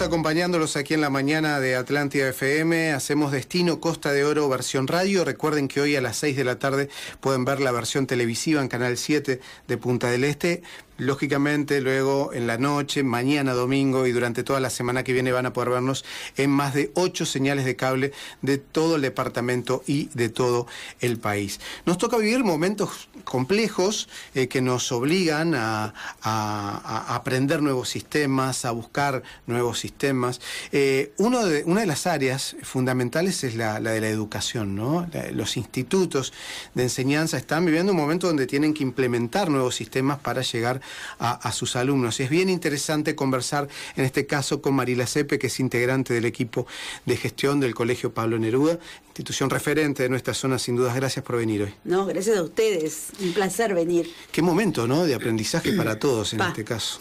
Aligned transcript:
Acompañándolos 0.00 0.76
aquí 0.76 0.94
en 0.94 1.00
la 1.00 1.10
mañana 1.10 1.58
de 1.58 1.74
Atlántida 1.74 2.28
FM. 2.28 2.92
Hacemos 2.92 3.32
Destino 3.32 3.80
Costa 3.80 4.12
de 4.12 4.24
Oro 4.24 4.48
versión 4.48 4.86
radio. 4.86 5.24
Recuerden 5.24 5.68
que 5.68 5.80
hoy 5.80 5.96
a 5.96 6.00
las 6.00 6.18
6 6.18 6.36
de 6.36 6.44
la 6.44 6.58
tarde 6.58 6.90
pueden 7.20 7.44
ver 7.44 7.60
la 7.60 7.72
versión 7.72 8.06
televisiva 8.06 8.60
en 8.60 8.68
Canal 8.68 8.98
7 8.98 9.40
de 9.66 9.78
Punta 9.78 10.10
del 10.10 10.24
Este. 10.24 10.62
Lógicamente, 10.98 11.80
luego 11.80 12.32
en 12.32 12.46
la 12.46 12.56
noche, 12.56 13.02
mañana 13.02 13.52
domingo 13.52 14.06
y 14.06 14.12
durante 14.12 14.42
toda 14.42 14.60
la 14.60 14.70
semana 14.70 15.04
que 15.04 15.12
viene 15.12 15.30
van 15.30 15.46
a 15.46 15.52
poder 15.52 15.70
vernos 15.70 16.04
en 16.36 16.50
más 16.50 16.72
de 16.72 16.90
ocho 16.94 17.26
señales 17.26 17.64
de 17.64 17.76
cable 17.76 18.12
de 18.40 18.58
todo 18.58 18.96
el 18.96 19.02
departamento 19.02 19.82
y 19.86 20.08
de 20.14 20.30
todo 20.30 20.66
el 21.00 21.18
país. 21.18 21.60
Nos 21.84 21.98
toca 21.98 22.16
vivir 22.16 22.44
momentos 22.44 23.08
complejos 23.24 24.08
eh, 24.34 24.48
que 24.48 24.62
nos 24.62 24.90
obligan 24.90 25.54
a, 25.54 25.92
aprender 26.22 27.62
nuevos 27.62 27.88
sistemas, 27.88 28.64
a 28.64 28.70
buscar 28.70 29.22
nuevos 29.46 29.78
sistemas. 29.78 30.40
Eh, 30.72 31.12
uno 31.18 31.44
de, 31.44 31.64
una 31.64 31.80
de 31.80 31.86
las 31.86 32.06
áreas 32.06 32.56
fundamentales 32.62 33.44
es 33.44 33.54
la, 33.54 33.80
de 33.80 34.00
la 34.00 34.08
educación. 34.08 34.74
¿no? 34.74 35.06
los 35.32 35.56
institutos 35.56 36.32
de 36.74 36.84
enseñanza 36.84 37.36
están 37.36 37.64
viviendo 37.66 37.92
un 37.92 37.98
momento 37.98 38.26
donde 38.26 38.46
tienen 38.46 38.74
que 38.74 38.82
implementar 38.82 39.50
nuevos 39.50 39.74
sistemas 39.74 40.18
para 40.18 40.42
llegar 40.42 40.80
a, 41.18 41.52
sus 41.52 41.76
alumnos. 41.76 42.20
Es 42.20 42.30
bien 42.30 42.48
interesante 42.48 43.14
conversar 43.14 43.68
en 43.96 44.04
este 44.04 44.26
caso 44.26 44.60
con 44.60 44.74
Marila 44.74 45.06
Sepe, 45.06 45.38
que 45.38 45.46
es 45.48 45.60
integrante 45.60 46.14
del 46.14 46.24
equipo 46.24 46.66
de 47.04 47.16
gestión 47.16 47.60
del 47.60 47.74
Colegio 47.74 48.12
Pablo 48.12 48.38
Neruda, 48.38 48.78
institución 49.08 49.50
referente 49.50 50.02
de 50.02 50.08
nuestra 50.08 50.34
zona, 50.34 50.58
sin 50.58 50.76
dudas. 50.76 50.94
Gracias 50.94 51.24
por 51.24 51.36
venir 51.36 51.62
hoy. 51.62 51.74
No, 51.84 52.06
gracias 52.06 52.36
a 52.36 52.42
ustedes. 52.42 53.08
Un 53.20 53.32
placer 53.32 53.74
venir. 53.74 54.10
Qué 54.30 54.42
momento, 54.42 54.86
¿no? 54.86 55.04
De 55.04 55.14
aprendizaje 55.14 55.72
para 55.72 55.98
todos 55.98 56.32
en 56.32 56.40
este 56.40 56.64
caso. 56.64 56.98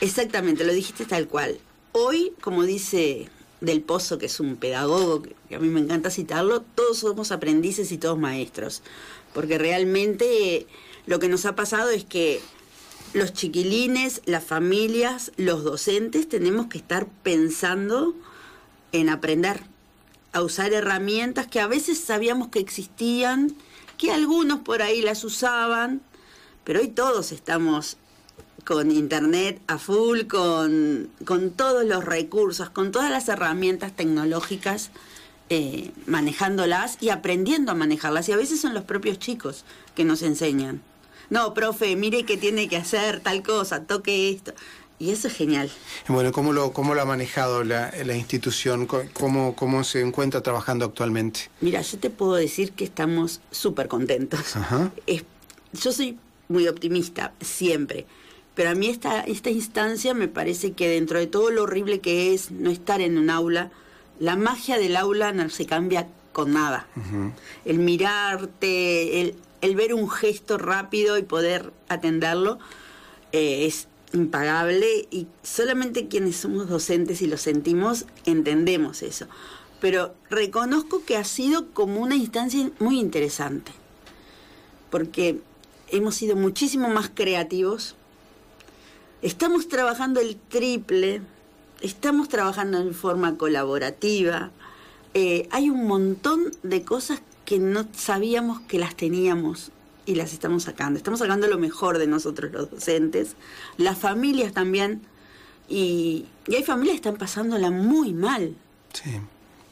Exactamente, 0.00 0.64
lo 0.64 0.72
dijiste 0.72 1.04
tal 1.04 1.28
cual. 1.28 1.58
Hoy, 1.92 2.32
como 2.40 2.64
dice 2.64 3.28
Del 3.60 3.80
Pozo, 3.80 4.18
que 4.18 4.26
es 4.26 4.40
un 4.40 4.56
pedagogo, 4.56 5.22
que 5.48 5.54
a 5.54 5.58
mí 5.58 5.68
me 5.68 5.80
encanta 5.80 6.10
citarlo, 6.10 6.60
todos 6.60 6.98
somos 6.98 7.30
aprendices 7.32 7.92
y 7.92 7.98
todos 7.98 8.18
maestros. 8.18 8.82
Porque 9.32 9.58
realmente 9.58 10.66
lo 11.06 11.18
que 11.18 11.28
nos 11.28 11.46
ha 11.46 11.54
pasado 11.54 11.90
es 11.90 12.04
que 12.04 12.40
los 13.14 13.32
chiquilines, 13.32 14.22
las 14.26 14.44
familias, 14.44 15.30
los 15.36 15.62
docentes 15.62 16.28
tenemos 16.28 16.66
que 16.66 16.78
estar 16.78 17.06
pensando 17.22 18.14
en 18.90 19.08
aprender 19.08 19.60
a 20.32 20.42
usar 20.42 20.72
herramientas 20.72 21.46
que 21.46 21.60
a 21.60 21.68
veces 21.68 22.00
sabíamos 22.00 22.48
que 22.48 22.58
existían, 22.58 23.54
que 23.98 24.10
algunos 24.10 24.60
por 24.60 24.82
ahí 24.82 25.00
las 25.00 25.22
usaban, 25.22 26.02
pero 26.64 26.80
hoy 26.80 26.88
todos 26.88 27.30
estamos 27.30 27.98
con 28.64 28.90
internet 28.90 29.60
a 29.68 29.78
full, 29.78 30.22
con, 30.26 31.08
todos 31.56 31.84
los 31.84 32.04
recursos, 32.04 32.68
con 32.70 32.90
todas 32.90 33.10
las 33.10 33.28
herramientas 33.28 33.94
tecnológicas, 33.94 34.90
eh, 35.50 35.92
manejándolas 36.06 36.98
y 37.00 37.10
aprendiendo 37.10 37.70
a 37.70 37.76
manejarlas. 37.76 38.28
Y 38.28 38.32
a 38.32 38.36
veces 38.36 38.60
son 38.60 38.74
los 38.74 38.82
propios 38.82 39.20
chicos 39.20 39.64
que 39.94 40.04
nos 40.04 40.22
enseñan 40.22 40.82
no, 41.30 41.54
profe, 41.54 41.96
mire 41.96 42.24
que 42.24 42.36
tiene 42.36 42.68
que 42.68 42.76
hacer 42.76 43.20
tal 43.20 43.42
cosa, 43.42 43.84
toque 43.84 44.30
esto. 44.30 44.52
Y 44.98 45.10
eso 45.10 45.26
es 45.26 45.34
genial. 45.34 45.70
Bueno, 46.06 46.30
¿cómo 46.30 46.52
lo, 46.52 46.72
cómo 46.72 46.94
lo 46.94 47.02
ha 47.02 47.04
manejado 47.04 47.64
la, 47.64 47.92
institución? 48.14 48.86
¿Cómo, 48.86 49.56
¿Cómo 49.56 49.82
se 49.82 50.00
encuentra 50.00 50.40
trabajando 50.40 50.84
actualmente? 50.84 51.50
Mira, 51.60 51.80
yo 51.80 51.98
te 51.98 52.10
puedo 52.10 52.34
decir 52.34 52.72
que 52.72 52.84
estamos 52.84 53.40
súper 53.50 53.88
contentos. 53.88 54.40
yo 55.72 55.92
soy 55.92 56.16
muy 56.48 56.68
optimista, 56.68 57.32
siempre. 57.40 58.06
Pero 58.54 58.70
a 58.70 58.74
mí 58.74 58.86
esta, 58.86 59.22
esta 59.22 59.50
instancia 59.50 60.14
me 60.14 60.28
parece 60.28 60.72
que 60.72 60.88
dentro 60.88 61.18
de 61.18 61.26
todo 61.26 61.50
lo 61.50 61.64
horrible 61.64 62.00
que 62.00 62.32
es 62.32 62.52
no 62.52 62.70
estar 62.70 63.00
en 63.00 63.18
un 63.18 63.30
aula, 63.30 63.70
la 64.20 64.36
magia 64.36 64.78
del 64.78 64.96
aula 64.96 65.32
no 65.32 65.48
se 65.50 65.66
cambia 65.66 66.06
con 66.32 66.52
nada. 66.52 66.86
El 67.64 67.78
mirarte, 67.78 69.20
el 69.20 69.34
el 69.64 69.76
ver 69.76 69.94
un 69.94 70.10
gesto 70.10 70.58
rápido 70.58 71.16
y 71.16 71.22
poder 71.22 71.72
atenderlo 71.88 72.58
eh, 73.32 73.64
es 73.64 73.88
impagable 74.12 75.08
y 75.10 75.26
solamente 75.42 76.06
quienes 76.06 76.36
somos 76.36 76.68
docentes 76.68 77.22
y 77.22 77.26
lo 77.26 77.38
sentimos 77.38 78.04
entendemos 78.26 79.02
eso. 79.02 79.26
Pero 79.80 80.14
reconozco 80.28 81.02
que 81.06 81.16
ha 81.16 81.24
sido 81.24 81.70
como 81.72 82.00
una 82.00 82.14
instancia 82.14 82.70
muy 82.78 83.00
interesante, 83.00 83.72
porque 84.90 85.40
hemos 85.88 86.14
sido 86.14 86.36
muchísimo 86.36 86.90
más 86.90 87.10
creativos, 87.14 87.96
estamos 89.22 89.68
trabajando 89.68 90.20
el 90.20 90.36
triple, 90.36 91.22
estamos 91.80 92.28
trabajando 92.28 92.78
en 92.78 92.92
forma 92.92 93.38
colaborativa, 93.38 94.50
eh, 95.14 95.48
hay 95.50 95.70
un 95.70 95.86
montón 95.86 96.50
de 96.62 96.82
cosas 96.82 97.22
que 97.44 97.58
no 97.58 97.86
sabíamos 97.94 98.60
que 98.60 98.78
las 98.78 98.96
teníamos 98.96 99.70
y 100.06 100.14
las 100.14 100.32
estamos 100.32 100.64
sacando. 100.64 100.98
Estamos 100.98 101.20
sacando 101.20 101.46
lo 101.46 101.58
mejor 101.58 101.98
de 101.98 102.06
nosotros 102.06 102.52
los 102.52 102.70
docentes, 102.70 103.36
las 103.76 103.98
familias 103.98 104.52
también, 104.52 105.02
y, 105.68 106.26
hay 106.48 106.62
familias 106.62 106.94
que 106.94 107.08
están 107.08 107.16
pasándola 107.16 107.70
muy 107.70 108.12
mal. 108.12 108.56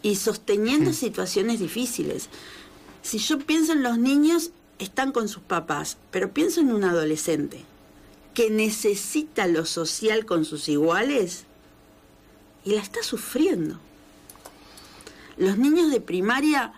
Y 0.02 0.16
sosteniendo 0.16 0.92
situaciones 0.92 1.60
difíciles. 1.60 2.28
Si 3.02 3.18
yo 3.18 3.38
pienso 3.38 3.72
en 3.72 3.82
los 3.82 3.98
niños, 3.98 4.50
están 4.78 5.12
con 5.12 5.28
sus 5.28 5.42
papás, 5.42 5.96
pero 6.10 6.32
pienso 6.32 6.60
en 6.60 6.72
un 6.72 6.82
adolescente 6.82 7.64
que 8.34 8.50
necesita 8.50 9.46
lo 9.46 9.64
social 9.64 10.24
con 10.24 10.44
sus 10.44 10.68
iguales 10.68 11.44
y 12.64 12.70
la 12.72 12.80
está 12.80 13.02
sufriendo. 13.02 13.78
Los 15.36 15.58
niños 15.58 15.90
de 15.90 16.00
primaria 16.00 16.72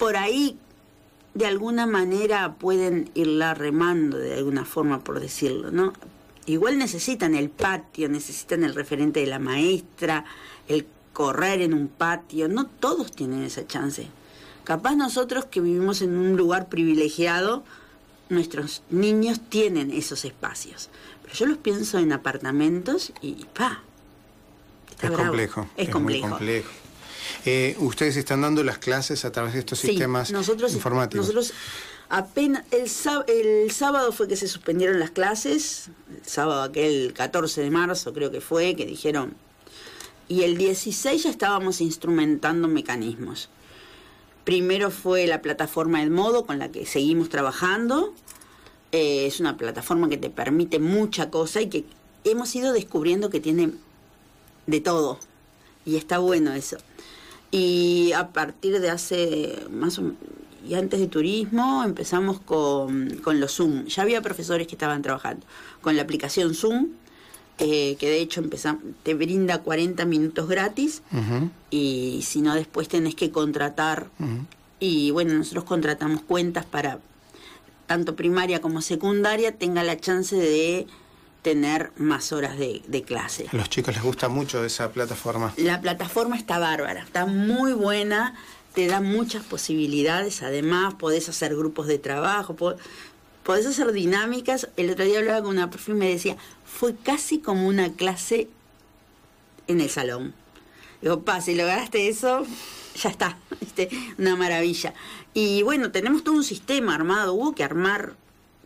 por 0.00 0.16
ahí 0.16 0.56
de 1.34 1.46
alguna 1.46 1.86
manera 1.86 2.54
pueden 2.54 3.10
irla 3.14 3.52
remando 3.52 4.16
de 4.16 4.34
alguna 4.34 4.64
forma, 4.64 5.04
por 5.04 5.20
decirlo, 5.20 5.70
¿no? 5.70 5.92
Igual 6.46 6.78
necesitan 6.78 7.34
el 7.34 7.50
patio, 7.50 8.08
necesitan 8.08 8.64
el 8.64 8.74
referente 8.74 9.20
de 9.20 9.26
la 9.26 9.38
maestra, 9.38 10.24
el 10.68 10.86
correr 11.12 11.60
en 11.60 11.74
un 11.74 11.88
patio, 11.88 12.48
no 12.48 12.64
todos 12.66 13.12
tienen 13.12 13.42
esa 13.42 13.66
chance. 13.66 14.08
Capaz 14.64 14.96
nosotros 14.96 15.44
que 15.44 15.60
vivimos 15.60 16.00
en 16.00 16.16
un 16.16 16.34
lugar 16.34 16.70
privilegiado, 16.70 17.62
nuestros 18.30 18.82
niños 18.88 19.38
tienen 19.50 19.90
esos 19.90 20.24
espacios. 20.24 20.88
Pero 21.22 21.34
yo 21.34 21.44
los 21.44 21.58
pienso 21.58 21.98
en 21.98 22.14
apartamentos 22.14 23.12
y 23.20 23.44
pa. 23.52 23.82
es 25.02 25.10
complejo. 25.10 25.68
Es, 25.76 25.90
complejo. 25.90 26.28
complejo. 26.30 26.70
Eh, 27.44 27.76
¿Ustedes 27.78 28.16
están 28.16 28.42
dando 28.42 28.62
las 28.62 28.78
clases 28.78 29.24
a 29.24 29.32
través 29.32 29.54
de 29.54 29.60
estos 29.60 29.78
sistemas 29.78 30.30
nosotros, 30.30 30.74
informáticos? 30.74 31.26
Nosotros 31.26 31.52
apenas, 32.08 32.64
el, 32.70 32.90
el 33.28 33.70
sábado 33.70 34.12
fue 34.12 34.28
que 34.28 34.36
se 34.36 34.48
suspendieron 34.48 35.00
las 35.00 35.10
clases, 35.10 35.88
el 36.10 36.26
sábado 36.26 36.62
aquel 36.62 37.12
14 37.14 37.62
de 37.62 37.70
marzo 37.70 38.12
creo 38.12 38.30
que 38.30 38.40
fue, 38.40 38.76
que 38.76 38.84
dijeron, 38.84 39.34
y 40.28 40.44
el 40.44 40.56
16 40.56 41.24
ya 41.24 41.30
estábamos 41.30 41.80
instrumentando 41.80 42.68
mecanismos. 42.68 43.48
Primero 44.44 44.90
fue 44.90 45.26
la 45.26 45.42
plataforma 45.42 46.02
Edmodo 46.02 46.46
con 46.46 46.58
la 46.58 46.70
que 46.70 46.86
seguimos 46.86 47.28
trabajando. 47.28 48.14
Eh, 48.92 49.26
es 49.26 49.40
una 49.40 49.56
plataforma 49.56 50.08
que 50.08 50.16
te 50.16 50.30
permite 50.30 50.78
mucha 50.78 51.30
cosa 51.30 51.60
y 51.60 51.68
que 51.68 51.84
hemos 52.24 52.54
ido 52.54 52.72
descubriendo 52.72 53.28
que 53.28 53.40
tiene 53.40 53.72
de 54.66 54.80
todo. 54.80 55.18
Y 55.84 55.96
está 55.96 56.18
bueno 56.18 56.52
eso. 56.52 56.78
Y 57.50 58.12
a 58.12 58.28
partir 58.28 58.80
de 58.80 58.90
hace 58.90 59.58
más 59.70 60.00
y 60.68 60.74
antes 60.74 61.00
de 61.00 61.06
turismo 61.06 61.82
empezamos 61.84 62.40
con, 62.40 63.18
con 63.22 63.40
los 63.40 63.56
Zoom. 63.56 63.86
Ya 63.86 64.02
había 64.02 64.22
profesores 64.22 64.66
que 64.66 64.74
estaban 64.74 65.02
trabajando 65.02 65.46
con 65.80 65.96
la 65.96 66.02
aplicación 66.02 66.54
Zoom, 66.54 66.88
eh, 67.58 67.96
que 67.98 68.08
de 68.08 68.20
hecho 68.20 68.40
empezamos, 68.40 68.82
te 69.02 69.14
brinda 69.14 69.58
40 69.58 70.04
minutos 70.04 70.48
gratis 70.48 71.02
y 71.70 72.20
si 72.22 72.40
no 72.40 72.54
después 72.54 72.88
tenés 72.88 73.14
que 73.14 73.30
contratar. 73.30 74.08
Y 74.78 75.10
bueno, 75.10 75.34
nosotros 75.34 75.64
contratamos 75.64 76.22
cuentas 76.22 76.64
para 76.64 77.00
tanto 77.86 78.14
primaria 78.14 78.60
como 78.60 78.82
secundaria 78.82 79.50
tenga 79.50 79.82
la 79.82 79.98
chance 79.98 80.36
de 80.36 80.86
tener 81.42 81.92
más 81.96 82.32
horas 82.32 82.58
de, 82.58 83.04
clase. 83.06 83.46
A 83.52 83.56
los 83.56 83.70
chicos 83.70 83.94
les 83.94 84.02
gusta 84.02 84.28
mucho 84.28 84.64
esa 84.64 84.92
plataforma. 84.92 85.52
La 85.56 85.80
plataforma 85.80 86.36
está 86.36 86.58
bárbara, 86.58 87.02
está 87.02 87.26
muy 87.26 87.72
buena, 87.72 88.34
te 88.74 88.86
da 88.86 89.00
muchas 89.00 89.44
posibilidades, 89.44 90.42
además 90.42 90.94
podés 90.94 91.28
hacer 91.28 91.56
grupos 91.56 91.86
de 91.86 91.98
trabajo, 91.98 92.54
podés 93.42 93.66
hacer 93.66 93.92
dinámicas. 93.92 94.68
El 94.76 94.90
otro 94.90 95.04
día 95.04 95.18
hablaba 95.18 95.42
con 95.42 95.50
una 95.50 95.70
profe 95.70 95.92
y 95.92 95.94
me 95.94 96.08
decía, 96.10 96.36
fue 96.64 96.94
casi 96.94 97.38
como 97.38 97.66
una 97.66 97.92
clase 97.92 98.48
en 99.66 99.80
el 99.80 99.88
salón. 99.88 100.34
Digo, 101.00 101.22
pa, 101.22 101.40
si 101.40 101.54
lograste 101.54 102.08
eso, 102.08 102.44
ya 102.96 103.08
está, 103.08 103.38
una 104.18 104.36
maravilla. 104.36 104.92
Y 105.32 105.62
bueno, 105.62 105.90
tenemos 105.90 106.22
todo 106.22 106.34
un 106.34 106.44
sistema 106.44 106.94
armado, 106.94 107.32
hubo 107.32 107.54
que 107.54 107.64
armar 107.64 108.14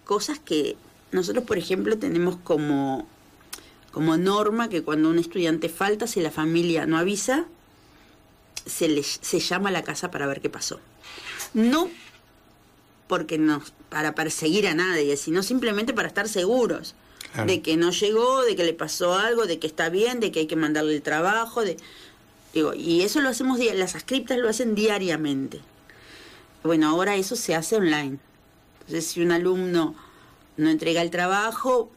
cosas 0.04 0.40
que 0.40 0.76
nosotros, 1.14 1.44
por 1.44 1.58
ejemplo, 1.58 1.96
tenemos 1.96 2.36
como, 2.42 3.06
como 3.92 4.16
norma 4.16 4.68
que 4.68 4.82
cuando 4.82 5.08
un 5.08 5.20
estudiante 5.20 5.68
falta, 5.68 6.08
si 6.08 6.20
la 6.20 6.32
familia 6.32 6.86
no 6.86 6.98
avisa, 6.98 7.44
se, 8.66 8.88
le, 8.88 9.04
se 9.04 9.38
llama 9.38 9.68
a 9.68 9.72
la 9.72 9.84
casa 9.84 10.10
para 10.10 10.26
ver 10.26 10.40
qué 10.40 10.50
pasó. 10.50 10.80
No 11.54 11.88
porque 13.06 13.38
no, 13.38 13.62
para 13.90 14.16
perseguir 14.16 14.66
a 14.66 14.74
nadie, 14.74 15.16
sino 15.16 15.44
simplemente 15.44 15.92
para 15.92 16.08
estar 16.08 16.28
seguros 16.28 16.96
de 17.46 17.62
que 17.62 17.76
no 17.76 17.92
llegó, 17.92 18.42
de 18.42 18.56
que 18.56 18.64
le 18.64 18.74
pasó 18.74 19.14
algo, 19.14 19.46
de 19.46 19.60
que 19.60 19.68
está 19.68 19.88
bien, 19.88 20.18
de 20.18 20.32
que 20.32 20.40
hay 20.40 20.46
que 20.46 20.56
mandarle 20.56 20.94
el 20.94 21.02
trabajo, 21.02 21.64
de 21.64 21.76
digo, 22.52 22.74
y 22.74 23.02
eso 23.02 23.20
lo 23.20 23.28
hacemos 23.28 23.60
las 23.74 23.94
ascriptas 23.94 24.38
lo 24.38 24.48
hacen 24.48 24.74
diariamente. 24.74 25.60
Bueno, 26.64 26.88
ahora 26.88 27.14
eso 27.14 27.36
se 27.36 27.54
hace 27.54 27.76
online. 27.76 28.18
Entonces, 28.80 29.06
si 29.06 29.20
un 29.20 29.30
alumno 29.30 29.94
no 30.56 30.70
entrega 30.70 31.02
el 31.02 31.10
trabajo, 31.10 31.90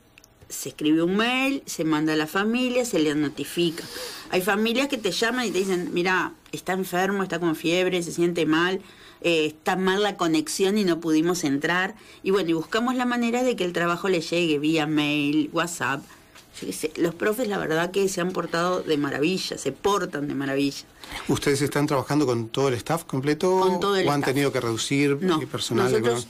se 0.49 0.69
escribe 0.69 1.03
un 1.03 1.15
mail, 1.17 1.61
se 1.65 1.83
manda 1.83 2.13
a 2.13 2.15
la 2.15 2.27
familia, 2.27 2.85
se 2.85 2.99
le 2.99 3.13
notifica. 3.15 3.83
Hay 4.29 4.41
familias 4.41 4.87
que 4.87 4.97
te 4.97 5.11
llaman 5.11 5.45
y 5.45 5.51
te 5.51 5.59
dicen, 5.59 5.89
mira, 5.93 6.33
está 6.51 6.73
enfermo, 6.73 7.23
está 7.23 7.39
con 7.39 7.55
fiebre, 7.55 8.01
se 8.03 8.11
siente 8.11 8.45
mal, 8.45 8.81
eh, 9.21 9.45
está 9.47 9.75
mal 9.75 10.03
la 10.03 10.15
conexión 10.15 10.77
y 10.77 10.83
no 10.83 10.99
pudimos 10.99 11.43
entrar. 11.43 11.95
Y 12.23 12.31
bueno, 12.31 12.49
y 12.49 12.53
buscamos 12.53 12.95
la 12.95 13.05
manera 13.05 13.43
de 13.43 13.55
que 13.55 13.65
el 13.65 13.73
trabajo 13.73 14.09
le 14.09 14.21
llegue 14.21 14.59
vía 14.59 14.87
mail, 14.87 15.49
WhatsApp. 15.51 16.03
Los 16.95 17.13
profes, 17.13 17.47
la 17.47 17.59
verdad 17.59 17.91
que 17.91 18.09
se 18.09 18.19
han 18.19 18.31
portado 18.31 18.81
de 18.81 18.97
maravilla, 18.97 19.59
se 19.59 19.71
portan 19.71 20.27
de 20.27 20.33
maravilla. 20.33 20.85
¿Ustedes 21.27 21.61
están 21.61 21.85
trabajando 21.85 22.25
con 22.25 22.49
todo 22.49 22.69
el 22.69 22.73
staff 22.73 23.03
completo? 23.03 23.59
Con 23.59 23.79
todo 23.79 23.95
el 23.95 24.07
¿O 24.07 24.11
han 24.11 24.23
tenido 24.23 24.51
que 24.51 24.59
reducir 24.59 25.19
no, 25.21 25.39
personal? 25.41 25.91
Nosotros 25.91 26.27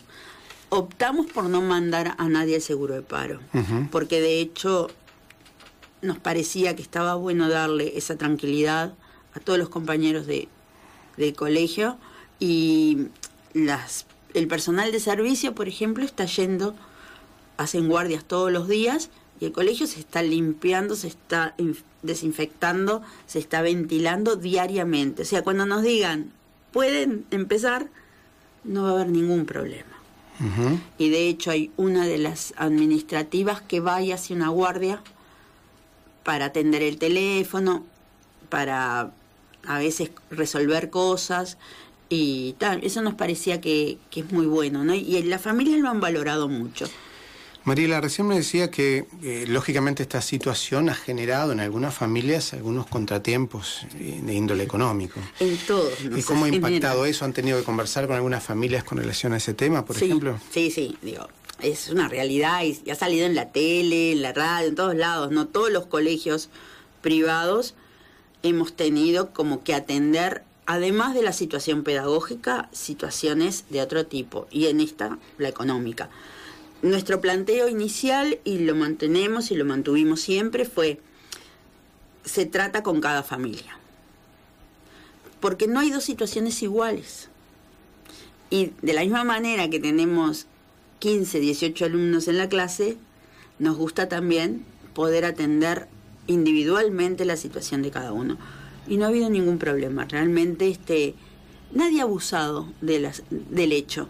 optamos 0.70 1.28
por 1.28 1.46
no 1.46 1.62
mandar 1.62 2.16
a 2.18 2.30
nadie 2.30 2.56
al 2.56 2.62
seguro 2.62 2.94
de 2.96 3.02
paro, 3.02 3.40
porque 3.92 4.22
de 4.22 4.42
hecho 4.42 4.90
nos 6.02 6.20
parecía 6.20 6.76
que 6.76 6.82
estaba 6.82 7.16
bueno 7.16 7.50
darle 7.50 7.98
esa 7.98 8.18
tranquilidad 8.18 8.94
a 9.34 9.40
todos 9.40 9.58
los 9.58 9.70
compañeros 9.70 10.28
de, 10.28 10.48
de 11.18 11.34
colegio 11.34 11.98
y 12.40 13.08
las, 13.54 14.06
el 14.34 14.48
personal 14.48 14.92
de 14.92 15.00
servicio, 15.00 15.56
por 15.56 15.68
ejemplo, 15.68 16.04
está 16.04 16.26
yendo, 16.26 16.76
hacen 17.58 17.88
guardias 17.88 18.24
todos 18.26 18.52
los 18.52 18.68
días 18.68 19.10
y 19.40 19.46
el 19.46 19.52
colegio 19.52 19.88
se 19.88 20.00
está 20.00 20.22
limpiando, 20.22 20.96
se 20.96 21.08
está 21.08 21.56
desinfectando, 22.02 23.02
se 23.26 23.40
está 23.40 23.62
ventilando 23.62 24.36
diariamente. 24.36 25.24
O 25.24 25.26
sea, 25.26 25.44
cuando 25.44 25.66
nos 25.66 25.84
digan, 25.84 26.32
pueden 26.72 27.26
empezar, 27.32 27.88
no 28.64 28.84
va 28.84 28.90
a 28.90 28.94
haber 28.94 29.10
ningún 29.10 29.46
problema. 29.46 29.97
Y 30.98 31.10
de 31.10 31.28
hecho 31.30 31.52
hay 31.52 31.72
una 31.78 32.06
de 32.06 32.18
las 32.18 32.54
administrativas 32.58 33.62
que 33.62 33.80
va 33.80 34.02
y 34.02 34.12
hace 34.12 34.34
una 34.34 34.50
guardia 34.50 35.02
para 36.24 36.46
atender 36.46 36.84
el 36.84 36.98
teléfono, 36.98 37.86
para 38.50 39.12
a 39.66 39.80
veces 39.80 40.12
resolver 40.30 40.90
cosas 40.90 41.58
y 42.10 42.54
tal. 42.60 42.84
Eso 42.84 43.02
nos 43.02 43.16
parecía 43.16 43.62
que, 43.62 43.98
que 44.12 44.22
es 44.22 44.32
muy 44.32 44.46
bueno, 44.46 44.84
¿no? 44.84 44.94
Y 44.94 45.22
las 45.24 45.42
familias 45.42 45.80
lo 45.80 45.90
han 45.90 46.00
valorado 46.00 46.48
mucho. 46.48 46.88
Mariela, 47.68 48.00
recién 48.00 48.26
me 48.26 48.36
decía 48.36 48.72
que 48.72 49.08
eh, 49.22 49.44
lógicamente 49.46 50.02
esta 50.02 50.22
situación 50.22 50.88
ha 50.88 50.96
generado 50.96 51.52
en 51.52 51.60
algunas 51.60 51.94
familias 51.94 52.54
algunos 52.54 52.88
contratiempos 52.88 53.86
eh, 54.00 54.22
de 54.24 54.34
índole 54.34 54.64
económico. 54.64 55.20
En 55.42 55.58
todos. 55.58 55.92
¿Y 56.00 56.24
cómo 56.24 56.46
ha 56.46 56.48
impactado 56.48 57.06
eso? 57.06 57.26
¿Han 57.26 57.34
tenido 57.34 57.60
que 57.60 57.66
conversar 57.66 58.08
con 58.08 58.16
algunas 58.16 58.42
familias 58.42 58.86
con 58.86 59.00
relación 59.00 59.34
a 59.34 59.38
ese 59.38 59.54
tema, 59.54 59.84
por 59.84 59.98
ejemplo? 59.98 60.40
Sí, 60.50 60.72
sí, 60.72 60.98
digo, 61.02 61.28
es 61.62 61.90
una 61.90 62.08
realidad 62.08 62.64
y 62.64 62.90
ha 62.90 62.96
salido 62.96 63.26
en 63.26 63.36
la 63.36 63.52
tele, 63.52 64.14
en 64.14 64.22
la 64.22 64.32
radio, 64.32 64.70
en 64.70 64.76
todos 64.76 64.96
lados, 64.96 65.32
¿no? 65.32 65.46
Todos 65.46 65.70
los 65.70 65.88
colegios 65.88 66.48
privados 67.02 67.76
hemos 68.44 68.78
tenido 68.78 69.34
como 69.34 69.66
que 69.66 69.74
atender, 69.74 70.46
además 70.68 71.16
de 71.16 71.22
la 71.22 71.34
situación 71.34 71.84
pedagógica, 71.84 72.70
situaciones 72.72 73.66
de 73.70 73.82
otro 73.82 74.06
tipo, 74.06 74.48
y 74.52 74.68
en 74.68 74.80
esta, 74.80 75.20
la 75.38 75.50
económica 75.50 76.10
nuestro 76.82 77.22
planteo 77.22 77.68
inicial, 77.68 78.40
y 78.44 78.60
lo 78.60 78.76
mantenemos 78.76 79.52
y 79.52 79.56
lo 79.56 79.66
mantuvimos 79.66 80.22
siempre, 80.22 80.66
fue, 80.66 81.00
se 82.24 82.46
trata 82.46 82.84
con 82.84 83.02
cada 83.02 83.24
familia. 83.24 83.78
Porque 85.40 85.68
no 85.68 85.80
hay 85.80 85.90
dos 85.90 86.04
situaciones 86.04 86.62
iguales. 86.62 87.30
Y 88.50 88.72
de 88.82 88.94
la 88.94 89.02
misma 89.02 89.24
manera 89.24 89.70
que 89.70 89.80
tenemos 89.80 90.46
15, 91.00 91.40
18 91.40 91.86
alumnos 91.86 92.28
en 92.28 92.38
la 92.38 92.50
clase, 92.50 92.98
nos 93.60 93.78
gusta 93.78 94.08
también 94.08 94.66
poder 94.94 95.26
atender 95.26 95.88
individualmente 96.28 97.26
la 97.26 97.38
situación 97.38 97.82
de 97.82 97.92
cada 97.92 98.14
uno. 98.14 98.38
Y 98.88 98.98
no 98.98 99.06
ha 99.06 99.10
habido 99.10 99.30
ningún 99.30 99.58
problema. 99.58 100.06
Realmente 100.06 100.70
este, 100.70 101.16
nadie 101.72 102.00
ha 102.00 102.04
abusado 102.04 102.72
de 102.82 103.00
las, 103.00 103.24
del 103.30 103.74
hecho 103.74 104.08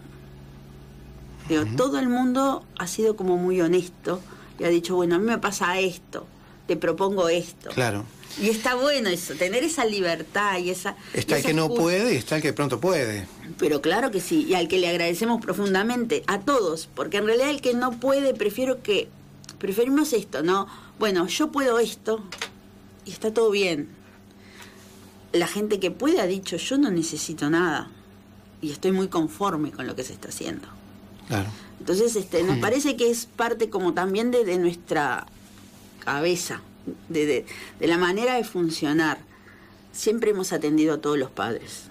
todo 1.76 1.98
el 1.98 2.08
mundo 2.08 2.64
ha 2.78 2.86
sido 2.86 3.16
como 3.16 3.36
muy 3.36 3.60
honesto 3.60 4.20
y 4.58 4.64
ha 4.64 4.68
dicho, 4.68 4.94
bueno, 4.96 5.16
a 5.16 5.18
mí 5.18 5.26
me 5.26 5.38
pasa 5.38 5.78
esto, 5.78 6.26
te 6.66 6.76
propongo 6.76 7.28
esto. 7.28 7.70
Claro. 7.70 8.04
Y 8.40 8.50
está 8.50 8.76
bueno 8.76 9.08
eso, 9.08 9.34
tener 9.34 9.64
esa 9.64 9.84
libertad 9.84 10.58
y 10.58 10.70
esa... 10.70 10.96
Está 11.12 11.38
el 11.38 11.42
que 11.42 11.54
no 11.54 11.68
puede 11.68 12.14
y 12.14 12.16
está 12.16 12.36
el 12.36 12.42
que 12.42 12.52
pronto 12.52 12.80
puede. 12.80 13.26
Pero 13.58 13.80
claro 13.80 14.10
que 14.10 14.20
sí, 14.20 14.46
y 14.48 14.54
al 14.54 14.68
que 14.68 14.78
le 14.78 14.88
agradecemos 14.88 15.40
profundamente, 15.40 16.22
a 16.26 16.40
todos, 16.40 16.88
porque 16.94 17.16
en 17.16 17.26
realidad 17.26 17.50
el 17.50 17.60
que 17.60 17.74
no 17.74 17.98
puede, 17.98 18.34
prefiero 18.34 18.82
que, 18.82 19.08
preferimos 19.58 20.12
esto, 20.12 20.42
¿no? 20.42 20.68
Bueno, 20.98 21.26
yo 21.26 21.50
puedo 21.50 21.80
esto 21.80 22.22
y 23.04 23.10
está 23.10 23.32
todo 23.32 23.50
bien. 23.50 23.88
La 25.32 25.48
gente 25.48 25.80
que 25.80 25.90
puede 25.90 26.20
ha 26.20 26.26
dicho, 26.26 26.56
yo 26.56 26.78
no 26.78 26.90
necesito 26.90 27.50
nada 27.50 27.90
y 28.62 28.70
estoy 28.70 28.92
muy 28.92 29.08
conforme 29.08 29.72
con 29.72 29.86
lo 29.86 29.96
que 29.96 30.04
se 30.04 30.12
está 30.12 30.28
haciendo. 30.28 30.68
Entonces, 31.80 32.16
este, 32.16 32.42
nos 32.42 32.58
parece 32.58 32.96
que 32.96 33.10
es 33.10 33.26
parte 33.26 33.70
como 33.70 33.94
también 33.94 34.30
de, 34.30 34.58
nuestra 34.58 35.26
cabeza, 36.04 36.60
de, 37.08 37.44
la 37.80 37.98
manera 37.98 38.34
de 38.34 38.44
funcionar. 38.44 39.18
Siempre 39.92 40.30
hemos 40.30 40.52
atendido 40.52 40.94
a 40.94 41.00
todos 41.00 41.18
los 41.18 41.30
padres. 41.30 41.84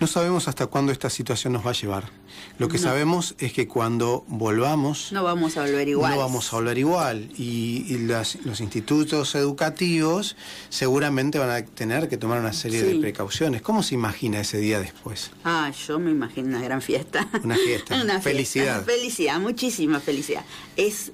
No 0.00 0.06
sabemos 0.06 0.48
hasta 0.48 0.66
cuándo 0.66 0.92
esta 0.92 1.10
situación 1.10 1.52
nos 1.52 1.66
va 1.66 1.70
a 1.70 1.74
llevar. 1.74 2.10
Lo 2.58 2.68
que 2.68 2.78
sabemos 2.78 3.34
es 3.38 3.52
que 3.52 3.66
cuando 3.66 4.24
volvamos... 4.28 5.12
No 5.12 5.24
vamos 5.24 5.56
a 5.56 5.62
volver 5.62 5.88
igual. 5.88 6.12
No 6.12 6.18
vamos 6.18 6.52
a 6.52 6.56
volver 6.56 6.78
igual. 6.78 7.30
Y, 7.36 7.98
los 8.06 8.60
institutos 8.60 9.34
educativos 9.34 10.36
seguramente 10.68 11.38
van 11.38 11.50
a 11.50 11.64
tener 11.64 12.08
que 12.08 12.16
tomar 12.16 12.40
una 12.40 12.52
serie 12.52 12.82
de 12.82 12.98
precauciones. 13.00 13.62
¿Cómo 13.62 13.82
se 13.82 13.94
imagina 13.94 14.40
ese 14.40 14.58
día 14.58 14.80
después? 14.80 15.30
Ah, 15.44 15.70
yo 15.86 15.98
me 15.98 16.10
imagino 16.10 16.48
una 16.48 16.62
gran 16.62 16.82
fiesta. 16.82 17.28
Una 17.42 17.56
fiesta. 17.56 18.00
una 18.02 18.20
felicidad. 18.20 18.84
Felicidad, 18.84 19.40
muchísima 19.40 20.00
felicidad. 20.00 20.44
Es 20.76 21.12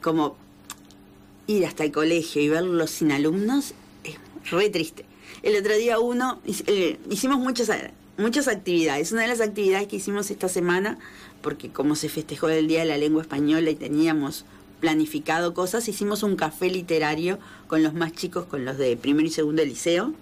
como 0.00 0.36
ir 1.46 1.66
hasta 1.66 1.84
el 1.84 1.92
colegio 1.92 2.40
y 2.42 2.48
verlos 2.48 2.90
sin 2.90 3.12
alumnos, 3.12 3.74
es 4.04 4.16
re 4.50 4.70
triste. 4.70 5.04
El 5.42 5.56
otro 5.56 5.74
día 5.76 5.98
uno, 5.98 6.40
eh, 6.66 6.98
hicimos 7.10 7.38
muchas, 7.38 7.70
muchas 8.18 8.48
actividades. 8.48 9.12
Una 9.12 9.22
de 9.22 9.28
las 9.28 9.40
actividades 9.40 9.88
que 9.88 9.96
hicimos 9.96 10.30
esta 10.30 10.48
semana, 10.48 10.98
porque 11.40 11.70
como 11.70 11.96
se 11.96 12.08
festejó 12.08 12.48
el 12.48 12.68
Día 12.68 12.80
de 12.80 12.86
la 12.86 12.98
Lengua 12.98 13.22
Española 13.22 13.70
y 13.70 13.74
teníamos 13.74 14.44
planificado 14.80 15.54
cosas, 15.54 15.88
hicimos 15.88 16.22
un 16.22 16.36
café 16.36 16.70
literario 16.70 17.38
con 17.68 17.82
los 17.82 17.94
más 17.94 18.12
chicos, 18.12 18.46
con 18.46 18.64
los 18.64 18.76
de 18.76 18.96
primero 18.96 19.26
y 19.26 19.30
segundo 19.30 19.64
liceo, 19.64 20.12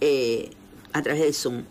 eh, 0.00 0.50
a 0.92 1.02
través 1.02 1.22
de 1.22 1.32
Zoom. 1.32 1.64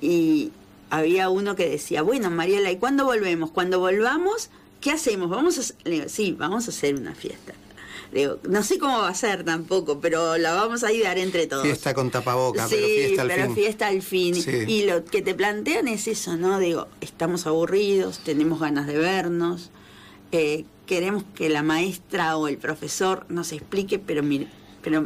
Y 0.00 0.52
había 0.90 1.30
uno 1.30 1.56
que 1.56 1.68
decía, 1.68 2.02
bueno, 2.02 2.30
Mariela, 2.30 2.70
¿y 2.70 2.76
cuándo 2.76 3.04
volvemos? 3.04 3.50
Cuando 3.50 3.78
volvamos, 3.78 4.50
¿qué 4.80 4.90
hacemos? 4.90 5.30
Vamos 5.30 5.58
a, 5.58 6.08
sí, 6.08 6.36
vamos 6.38 6.66
a 6.66 6.70
hacer 6.70 6.96
una 6.96 7.14
fiesta 7.14 7.54
no 8.48 8.62
sé 8.62 8.78
cómo 8.78 8.98
va 8.98 9.08
a 9.08 9.14
ser 9.14 9.44
tampoco, 9.44 10.00
pero 10.00 10.38
la 10.38 10.54
vamos 10.54 10.82
a 10.84 10.88
ayudar 10.88 11.18
entre 11.18 11.46
todos. 11.46 11.64
Fiesta 11.64 11.94
con 11.94 12.10
tapaboca, 12.10 12.66
pero 12.68 12.86
fiesta 12.86 13.22
al 13.22 13.28
pero 13.28 13.54
fiesta 13.54 13.86
al 13.88 14.02
fin. 14.02 14.34
Y 14.66 14.84
lo 14.84 15.04
que 15.04 15.22
te 15.22 15.34
plantean 15.34 15.88
es 15.88 16.08
eso, 16.08 16.36
¿no? 16.36 16.58
Digo, 16.58 16.86
estamos 17.00 17.46
aburridos, 17.46 18.20
tenemos 18.20 18.60
ganas 18.60 18.86
de 18.86 18.96
vernos, 18.96 19.70
eh, 20.32 20.64
queremos 20.86 21.24
que 21.34 21.48
la 21.48 21.62
maestra 21.62 22.36
o 22.36 22.48
el 22.48 22.56
profesor 22.56 23.26
nos 23.28 23.52
explique, 23.52 23.98
pero, 23.98 24.22
pero 24.82 25.04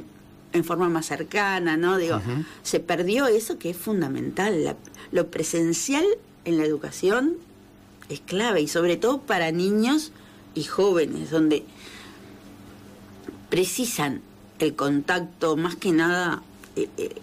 en 0.52 0.64
forma 0.64 0.88
más 0.88 1.06
cercana, 1.06 1.76
¿no? 1.76 1.98
Digo, 1.98 2.20
se 2.62 2.78
perdió 2.80 3.26
eso 3.26 3.58
que 3.58 3.70
es 3.70 3.76
fundamental. 3.76 4.76
lo 5.10 5.26
presencial 5.28 6.04
en 6.44 6.58
la 6.58 6.64
educación 6.64 7.36
es 8.08 8.20
clave 8.20 8.60
y 8.60 8.68
sobre 8.68 8.96
todo 8.96 9.20
para 9.20 9.50
niños 9.50 10.12
y 10.54 10.64
jóvenes, 10.64 11.30
donde 11.30 11.64
precisan 13.52 14.22
el 14.60 14.74
contacto, 14.74 15.58
más 15.58 15.76
que 15.76 15.92
nada, 15.92 16.42
eh, 16.74 16.88
eh, 16.96 17.14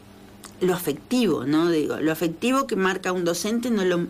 lo 0.62 0.76
afectivo, 0.76 1.44
¿no? 1.44 1.72
Digo, 1.72 1.98
lo 1.98 2.12
afectivo 2.12 2.68
que 2.68 2.76
marca 2.76 3.12
un 3.12 3.26
docente 3.26 3.72
no, 3.72 3.84
lo, 3.84 4.06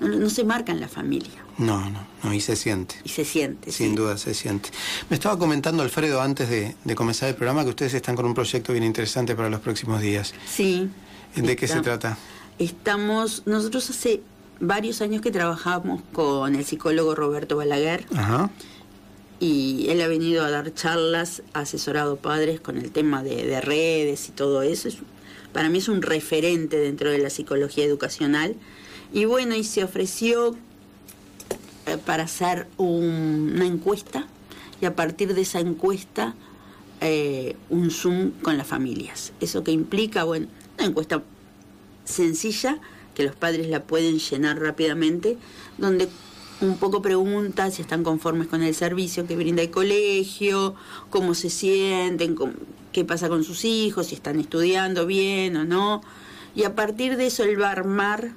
no, 0.00 0.30
se 0.30 0.44
marca 0.44 0.72
en 0.72 0.80
la 0.80 0.88
familia. 0.88 1.44
No, 1.58 1.90
no, 1.90 2.06
no, 2.22 2.32
y 2.32 2.40
se 2.40 2.56
siente. 2.56 2.94
Y 3.04 3.10
se 3.10 3.26
siente. 3.26 3.70
Sin 3.70 3.94
duda 3.94 4.16
se 4.16 4.32
siente. 4.32 4.70
Me 5.10 5.16
estaba 5.16 5.38
comentando 5.38 5.82
Alfredo 5.82 6.22
antes 6.22 6.48
de, 6.48 6.74
comenzar 6.94 7.28
el 7.28 7.34
programa 7.34 7.64
que 7.64 7.68
ustedes 7.68 7.92
están 7.92 8.16
con 8.16 8.24
un 8.24 8.32
proyecto 8.32 8.72
bien 8.72 8.84
interesante 8.84 9.36
para 9.36 9.50
los 9.50 9.60
próximos 9.60 10.00
días. 10.00 10.32
Sí. 10.46 10.88
¿De 11.36 11.54
qué 11.54 11.68
se 11.68 11.82
trata? 11.82 12.16
Estamos, 12.58 13.42
nosotros 13.44 13.90
hace 13.90 14.22
varios 14.58 15.02
años 15.02 15.20
que 15.20 15.30
trabajamos 15.30 16.00
con 16.14 16.54
el 16.54 16.64
psicólogo 16.64 17.14
Roberto 17.14 17.58
Balaguer. 17.58 18.06
Ajá. 18.16 18.48
Y 19.40 19.86
él 19.88 20.00
ha 20.00 20.08
venido 20.08 20.44
a 20.44 20.50
dar 20.50 20.74
charlas, 20.74 21.42
ha 21.52 21.60
asesorado 21.60 22.16
padres 22.16 22.60
con 22.60 22.76
el 22.76 22.90
tema 22.90 23.22
de, 23.22 23.46
de 23.46 23.60
redes 23.60 24.28
y 24.28 24.32
todo 24.32 24.62
eso. 24.62 24.88
Es 24.88 24.98
para 25.52 25.70
mí 25.70 25.78
es 25.78 25.88
un 25.88 26.02
referente 26.02 26.78
dentro 26.78 27.10
de 27.10 27.18
la 27.18 27.30
psicología 27.30 27.84
educacional. 27.84 28.54
Y 29.12 29.24
bueno, 29.24 29.54
y 29.54 29.64
se 29.64 29.82
ofreció 29.84 30.56
eh, 31.86 31.96
para 32.04 32.24
hacer 32.24 32.66
una 32.76 33.66
encuesta 33.66 34.26
y 34.80 34.84
a 34.84 34.94
partir 34.94 35.34
de 35.34 35.42
esa 35.42 35.60
encuesta 35.60 36.34
eh, 37.00 37.56
un 37.70 37.90
Zoom 37.90 38.32
con 38.42 38.58
las 38.58 38.66
familias. 38.66 39.32
Eso 39.40 39.64
que 39.64 39.72
implica, 39.72 40.24
bueno, 40.24 40.46
una 40.76 40.86
encuesta 40.86 41.22
sencilla 42.04 42.78
que 43.14 43.24
los 43.24 43.34
padres 43.34 43.68
la 43.68 43.82
pueden 43.82 44.18
llenar 44.18 44.60
rápidamente, 44.60 45.38
donde 45.78 46.08
un 46.60 46.76
poco 46.76 47.02
pregunta 47.02 47.70
si 47.70 47.82
están 47.82 48.02
conformes 48.02 48.48
con 48.48 48.62
el 48.62 48.74
servicio 48.74 49.26
que 49.26 49.36
brinda 49.36 49.62
el 49.62 49.70
colegio, 49.70 50.74
cómo 51.10 51.34
se 51.34 51.50
sienten, 51.50 52.36
qué 52.92 53.04
pasa 53.04 53.28
con 53.28 53.44
sus 53.44 53.64
hijos, 53.64 54.08
si 54.08 54.14
están 54.14 54.40
estudiando 54.40 55.06
bien 55.06 55.56
o 55.56 55.64
no. 55.64 56.02
Y 56.54 56.64
a 56.64 56.74
partir 56.74 57.16
de 57.16 57.26
eso 57.26 57.44
él 57.44 57.60
va 57.60 57.68
a 57.68 57.72
armar 57.72 58.32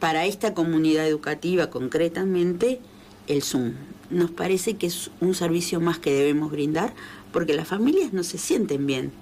para 0.00 0.24
esta 0.24 0.54
comunidad 0.54 1.06
educativa 1.06 1.68
concretamente 1.68 2.80
el 3.26 3.42
Zoom. 3.42 3.72
Nos 4.10 4.30
parece 4.30 4.74
que 4.74 4.86
es 4.86 5.10
un 5.20 5.34
servicio 5.34 5.80
más 5.80 5.98
que 5.98 6.12
debemos 6.12 6.50
brindar 6.50 6.94
porque 7.32 7.54
las 7.54 7.68
familias 7.68 8.12
no 8.12 8.22
se 8.22 8.38
sienten 8.38 8.86
bien. 8.86 9.12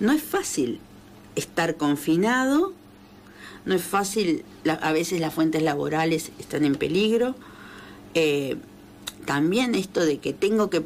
No 0.00 0.12
es 0.12 0.22
fácil 0.22 0.80
estar 1.36 1.76
confinado, 1.76 2.72
no 3.64 3.74
es 3.74 3.82
fácil, 3.82 4.44
a 4.66 4.92
veces 4.92 5.20
las 5.20 5.34
fuentes 5.34 5.62
laborales 5.62 6.32
están 6.38 6.64
en 6.64 6.74
peligro 6.74 7.36
eh, 8.14 8.56
también 9.26 9.74
esto 9.74 10.00
de 10.00 10.18
que 10.18 10.32
tengo 10.32 10.70
que 10.70 10.80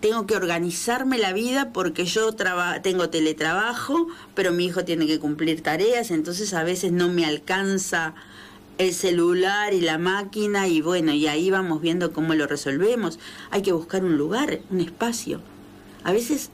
tengo 0.00 0.26
que 0.26 0.36
organizarme 0.36 1.18
la 1.18 1.32
vida 1.32 1.72
porque 1.72 2.04
yo 2.04 2.34
tengo 2.82 3.10
teletrabajo, 3.10 4.08
pero 4.34 4.52
mi 4.52 4.66
hijo 4.66 4.84
tiene 4.84 5.06
que 5.06 5.18
cumplir 5.18 5.62
tareas, 5.62 6.10
entonces 6.10 6.54
a 6.54 6.62
veces 6.64 6.92
no 6.92 7.08
me 7.08 7.24
alcanza 7.24 8.14
el 8.78 8.94
celular 8.94 9.74
y 9.74 9.80
la 9.80 9.98
máquina 9.98 10.68
y 10.68 10.80
bueno, 10.80 11.12
y 11.12 11.26
ahí 11.26 11.50
vamos 11.50 11.80
viendo 11.80 12.12
cómo 12.12 12.34
lo 12.34 12.46
resolvemos. 12.46 13.18
Hay 13.50 13.62
que 13.62 13.72
buscar 13.72 14.04
un 14.04 14.16
lugar, 14.16 14.60
un 14.70 14.80
espacio. 14.80 15.40
A 16.04 16.12
veces 16.12 16.50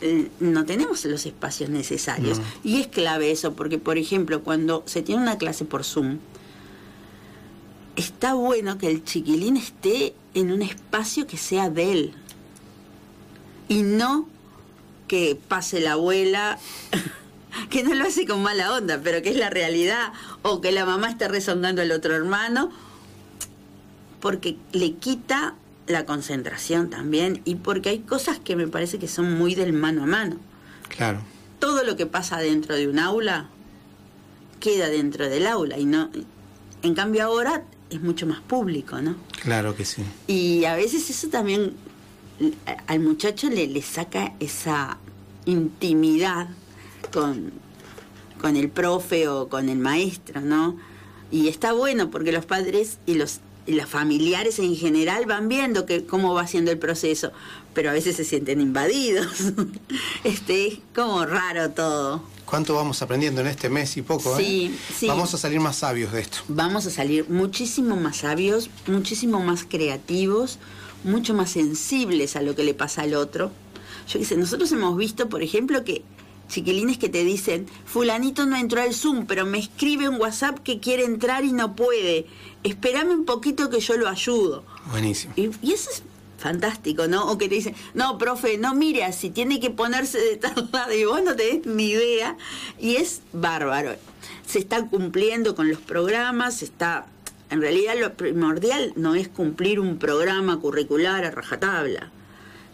eh, 0.00 0.28
no 0.38 0.64
tenemos 0.64 1.04
los 1.04 1.26
espacios 1.26 1.70
necesarios 1.70 2.40
y 2.62 2.80
es 2.80 2.86
clave 2.86 3.30
eso 3.30 3.54
porque 3.54 3.78
por 3.78 3.98
ejemplo, 3.98 4.42
cuando 4.42 4.84
se 4.86 5.02
tiene 5.02 5.22
una 5.22 5.38
clase 5.38 5.64
por 5.64 5.82
Zoom, 5.82 6.18
está 7.96 8.34
bueno 8.34 8.78
que 8.78 8.88
el 8.88 9.04
chiquilín 9.04 9.56
esté 9.56 10.14
en 10.34 10.52
un 10.52 10.62
espacio 10.62 11.26
que 11.26 11.36
sea 11.36 11.70
de 11.70 11.92
él 11.92 12.14
y 13.68 13.82
no 13.82 14.28
que 15.08 15.38
pase 15.48 15.80
la 15.80 15.92
abuela, 15.92 16.58
que 17.70 17.82
no 17.82 17.94
lo 17.94 18.04
hace 18.04 18.26
con 18.26 18.42
mala 18.42 18.72
onda, 18.72 19.00
pero 19.02 19.22
que 19.22 19.30
es 19.30 19.36
la 19.36 19.50
realidad, 19.50 20.12
o 20.42 20.60
que 20.60 20.72
la 20.72 20.84
mamá 20.84 21.10
esté 21.10 21.28
rezongando 21.28 21.82
al 21.82 21.92
otro 21.92 22.14
hermano, 22.14 22.70
porque 24.20 24.56
le 24.72 24.94
quita 24.94 25.54
la 25.86 26.06
concentración 26.06 26.88
también 26.88 27.42
y 27.44 27.56
porque 27.56 27.90
hay 27.90 27.98
cosas 28.00 28.38
que 28.38 28.56
me 28.56 28.66
parece 28.66 28.98
que 28.98 29.08
son 29.08 29.34
muy 29.34 29.54
del 29.54 29.72
mano 29.72 30.04
a 30.04 30.06
mano. 30.06 30.36
Claro. 30.88 31.20
Todo 31.58 31.84
lo 31.84 31.96
que 31.96 32.06
pasa 32.06 32.38
dentro 32.38 32.74
de 32.74 32.88
un 32.88 32.98
aula 32.98 33.48
queda 34.60 34.88
dentro 34.88 35.28
del 35.28 35.46
aula 35.46 35.78
y 35.78 35.84
no 35.84 36.10
en 36.82 36.94
cambio 36.94 37.24
ahora 37.24 37.64
es 37.96 38.02
mucho 38.02 38.26
más 38.26 38.40
público, 38.40 39.00
¿no? 39.00 39.16
Claro 39.42 39.76
que 39.76 39.84
sí. 39.84 40.02
Y 40.26 40.64
a 40.64 40.74
veces 40.74 41.08
eso 41.10 41.28
también 41.28 41.74
al 42.86 43.00
muchacho 43.00 43.48
le, 43.48 43.66
le 43.66 43.82
saca 43.82 44.34
esa 44.40 44.98
intimidad 45.44 46.48
con, 47.12 47.52
con 48.40 48.56
el 48.56 48.68
profe 48.70 49.28
o 49.28 49.48
con 49.48 49.68
el 49.68 49.78
maestro, 49.78 50.40
¿no? 50.40 50.76
Y 51.30 51.48
está 51.48 51.72
bueno 51.72 52.10
porque 52.10 52.32
los 52.32 52.46
padres 52.46 52.98
y 53.06 53.14
los, 53.14 53.40
los 53.66 53.88
familiares 53.88 54.58
en 54.58 54.76
general 54.76 55.26
van 55.26 55.48
viendo 55.48 55.86
que, 55.86 56.04
cómo 56.04 56.34
va 56.34 56.46
siendo 56.46 56.70
el 56.70 56.78
proceso, 56.78 57.32
pero 57.72 57.90
a 57.90 57.92
veces 57.92 58.16
se 58.16 58.24
sienten 58.24 58.60
invadidos. 58.60 59.52
este, 60.24 60.68
es 60.68 60.78
como 60.94 61.24
raro 61.24 61.70
todo. 61.70 62.22
¿Cuánto 62.54 62.76
vamos 62.76 63.02
aprendiendo 63.02 63.40
en 63.40 63.48
este 63.48 63.68
mes 63.68 63.96
y 63.96 64.02
poco? 64.02 64.38
¿eh? 64.38 64.44
Sí, 64.44 64.78
sí. 64.96 65.08
Vamos 65.08 65.34
a 65.34 65.38
salir 65.38 65.58
más 65.58 65.74
sabios 65.74 66.12
de 66.12 66.20
esto. 66.20 66.38
Vamos 66.46 66.86
a 66.86 66.90
salir 66.90 67.28
muchísimo 67.28 67.96
más 67.96 68.18
sabios, 68.18 68.70
muchísimo 68.86 69.40
más 69.40 69.64
creativos, 69.68 70.60
mucho 71.02 71.34
más 71.34 71.50
sensibles 71.50 72.36
a 72.36 72.42
lo 72.42 72.54
que 72.54 72.62
le 72.62 72.72
pasa 72.72 73.02
al 73.02 73.14
otro. 73.14 73.50
Yo 74.06 74.20
qué 74.20 74.24
sé, 74.24 74.36
nosotros 74.36 74.70
hemos 74.70 74.96
visto, 74.96 75.28
por 75.28 75.42
ejemplo, 75.42 75.82
que 75.82 76.04
chiquilines 76.48 76.96
que 76.96 77.08
te 77.08 77.24
dicen, 77.24 77.66
fulanito 77.86 78.46
no 78.46 78.54
entró 78.54 78.82
al 78.82 78.94
Zoom, 78.94 79.26
pero 79.26 79.44
me 79.44 79.58
escribe 79.58 80.08
un 80.08 80.20
WhatsApp 80.20 80.60
que 80.60 80.78
quiere 80.78 81.04
entrar 81.04 81.44
y 81.44 81.50
no 81.50 81.74
puede. 81.74 82.26
Espérame 82.62 83.10
un 83.10 83.24
poquito 83.24 83.68
que 83.68 83.80
yo 83.80 83.96
lo 83.96 84.08
ayudo. 84.08 84.62
Buenísimo. 84.92 85.34
Y, 85.34 85.50
y 85.60 85.72
eso 85.72 85.90
es 85.90 86.04
fantástico, 86.44 87.08
¿no? 87.08 87.30
O 87.30 87.38
que 87.38 87.48
te 87.48 87.54
dicen, 87.54 87.74
no, 87.94 88.18
profe, 88.18 88.58
no 88.58 88.74
mire 88.74 89.02
así, 89.02 89.30
tiene 89.30 89.60
que 89.60 89.70
ponerse 89.70 90.18
de 90.18 90.36
tal 90.36 90.68
lado 90.72 90.92
y 90.92 91.06
vos 91.06 91.22
no 91.24 91.34
tenés 91.34 91.64
ni 91.64 91.86
idea. 91.86 92.36
Y 92.78 92.96
es 92.96 93.22
bárbaro. 93.32 93.96
Se 94.46 94.58
está 94.58 94.86
cumpliendo 94.86 95.54
con 95.54 95.70
los 95.70 95.80
programas, 95.80 96.62
está... 96.62 97.06
En 97.48 97.62
realidad 97.62 97.94
lo 97.98 98.12
primordial 98.12 98.92
no 98.94 99.14
es 99.14 99.28
cumplir 99.28 99.80
un 99.80 99.96
programa 99.98 100.60
curricular 100.60 101.24
a 101.24 101.30
rajatabla, 101.30 102.10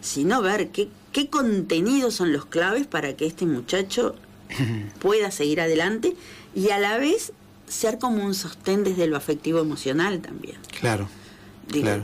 sino 0.00 0.42
ver 0.42 0.70
qué, 0.70 0.88
qué 1.12 1.28
contenidos 1.28 2.14
son 2.14 2.32
los 2.32 2.46
claves 2.46 2.88
para 2.88 3.14
que 3.14 3.26
este 3.26 3.46
muchacho 3.46 4.16
pueda 5.00 5.30
seguir 5.30 5.60
adelante 5.60 6.16
y 6.56 6.70
a 6.70 6.78
la 6.78 6.98
vez 6.98 7.32
ser 7.68 7.98
como 7.98 8.24
un 8.24 8.34
sostén 8.34 8.82
desde 8.82 9.06
lo 9.06 9.16
afectivo 9.16 9.60
emocional 9.60 10.20
también. 10.20 10.56
Claro 10.80 11.08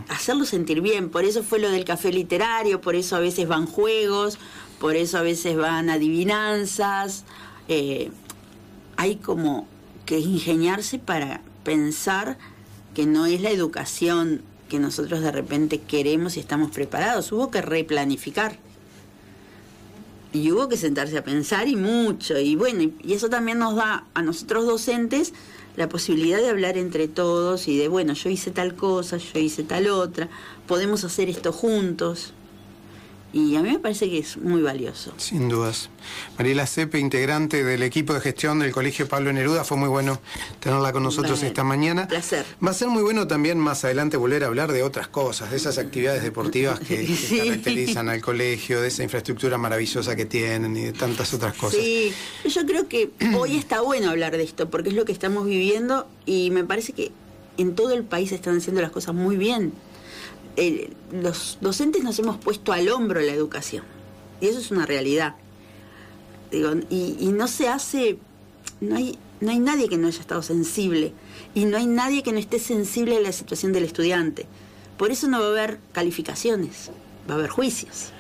hacerlo 0.09 0.45
sentir 0.45 0.81
bien. 0.81 1.11
Por 1.11 1.25
eso 1.25 1.43
fue 1.43 1.59
lo 1.59 1.71
del 1.71 1.85
café 1.85 2.13
literario, 2.13 2.81
por 2.81 2.95
eso 2.95 3.17
a 3.17 3.21
veces 3.21 3.49
van 3.49 3.67
juegos, 3.67 4.39
por 4.81 4.97
eso 4.97 5.19
a 5.19 5.23
veces 5.23 5.57
van 5.57 5.91
adivinanzas. 5.91 7.25
Eh, 7.69 8.11
hay 8.97 9.17
como 9.17 9.67
que 10.05 10.19
ingeniarse 10.19 10.99
para 10.99 11.43
pensar 11.65 12.39
que 12.95 13.07
no 13.07 13.27
es 13.27 13.41
la 13.41 13.51
educación 13.51 14.43
que 14.69 14.79
nosotros 14.79 15.21
de 15.21 15.33
repente 15.33 15.81
queremos 15.81 16.37
y 16.37 16.41
estamos 16.41 16.71
preparados. 16.71 17.31
Hubo 17.33 17.51
que 17.51 17.63
replanificar. 17.63 18.59
Y 20.33 20.51
hubo 20.51 20.69
que 20.69 20.77
sentarse 20.77 21.17
a 21.17 21.25
pensar 21.25 21.69
y 21.69 21.77
mucho. 21.77 22.39
Y 22.39 22.57
bueno, 22.57 22.91
y 23.03 23.13
eso 23.15 23.31
también 23.31 23.59
nos 23.59 23.77
da 23.77 24.07
a 24.13 24.23
nosotros 24.23 24.67
docentes 24.67 25.33
la 25.77 25.89
posibilidad 25.89 26.39
de 26.39 26.49
hablar 26.49 26.77
entre 26.79 27.07
todos 27.07 27.69
y 27.69 27.77
de, 27.77 27.89
bueno, 27.89 28.15
yo 28.15 28.31
hice 28.31 28.51
tal 28.51 28.75
cosa, 28.75 29.19
yo 29.19 29.39
hice 29.39 29.63
tal 29.63 29.89
otra, 29.89 30.29
podemos 30.67 31.05
hacer 31.05 31.29
esto 31.29 31.53
juntos. 31.53 32.33
Y 33.37 33.55
a 33.57 33.63
mí 33.63 33.71
me 33.71 33.79
parece 33.79 34.09
que 34.09 34.19
es 34.19 34.39
muy 34.39 34.63
valioso. 34.63 35.13
Sin 35.19 35.51
dudas. 35.51 35.91
Mariela 36.39 36.67
Cepe, 36.67 36.99
integrante 36.99 37.65
del 37.65 37.83
equipo 37.83 38.15
de 38.15 38.21
gestión 38.21 38.61
del 38.61 38.73
Colegio 38.73 39.07
Pablo 39.09 39.31
Neruda, 39.31 39.63
fue 39.63 39.77
muy 39.77 39.91
bueno 39.91 40.19
tenerla 40.59 40.91
con 40.91 41.03
nosotros 41.03 41.43
esta 41.43 41.63
mañana. 41.63 42.09
Placer. 42.09 42.47
Va 42.65 42.71
a 42.71 42.73
ser 42.73 42.89
muy 42.89 43.03
bueno 43.03 43.27
también 43.27 43.59
más 43.59 43.85
adelante 43.85 44.17
volver 44.17 44.43
a 44.43 44.47
hablar 44.47 44.73
de 44.73 44.83
otras 44.83 45.09
cosas, 45.09 45.51
de 45.51 45.59
esas 45.59 45.77
actividades 45.77 46.23
deportivas 46.23 46.81
que, 46.81 47.07
caracterizan 47.37 48.09
al 48.09 48.23
colegio, 48.23 48.81
de 48.81 48.89
esa 48.89 49.03
infraestructura 49.03 49.59
maravillosa 49.59 50.17
que 50.17 50.25
tienen 50.25 50.75
y 50.75 50.85
de 50.85 50.93
tantas 50.95 51.35
otras 51.35 51.55
cosas. 51.59 51.79
Sí, 51.79 52.15
yo 52.49 52.65
creo 52.65 52.89
que 52.89 53.11
hoy 53.37 53.59
está 53.59 53.83
bueno 53.83 54.09
hablar 54.09 54.35
de 54.35 54.45
esto, 54.45 54.71
porque 54.71 54.89
es 54.89 54.95
lo 54.95 55.05
que 55.05 55.13
estamos 55.13 55.45
viviendo 55.45 56.09
y 56.25 56.49
me 56.53 56.65
parece 56.65 56.95
que 56.95 57.13
en 57.59 57.75
todo 57.75 57.93
el 57.93 58.05
país 58.05 58.33
están 58.33 58.57
haciendo 58.57 58.81
las 58.81 58.93
cosas 58.93 59.15
muy 59.15 59.37
bien 59.37 59.75
los 61.13 61.59
docentes 61.61 62.03
nos 62.03 62.19
hemos 62.19 62.39
puesto 62.39 62.73
al 62.73 62.89
hombro 62.89 63.21
la 63.21 63.33
educación. 63.33 63.85
Y 64.41 64.47
eso 64.47 64.59
es 64.59 64.71
una 64.71 64.87
realidad. 64.87 65.35
Digo, 66.51 66.71
y, 66.91 67.29
no 67.33 67.49
se 67.49 67.69
hace, 67.69 68.19
no 68.81 68.97
hay, 68.97 69.19
no 69.41 69.51
hay 69.51 69.59
nadie 69.59 69.89
que 69.89 69.99
no 69.99 70.07
haya 70.07 70.21
estado 70.21 70.43
sensible. 70.43 71.13
Y 71.55 71.65
no 71.65 71.77
hay 71.77 71.87
nadie 71.87 72.23
que 72.23 72.33
no 72.33 72.39
esté 72.39 72.59
sensible 72.59 73.17
a 73.17 73.21
la 73.21 73.33
situación 73.33 73.73
del 73.73 73.85
estudiante. 73.85 74.47
Por 74.97 75.11
eso 75.11 75.29
no 75.29 75.41
va 75.41 75.47
a 75.47 75.51
haber 75.51 75.79
calificaciones, 75.93 76.91
va 77.29 77.35
a 77.35 77.39
haber 77.39 77.51
juicios. 77.51 78.11